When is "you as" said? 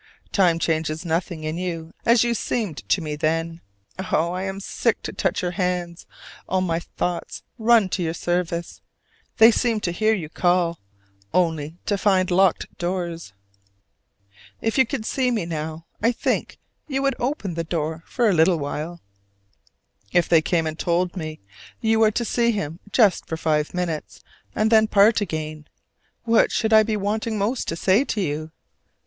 1.59-2.23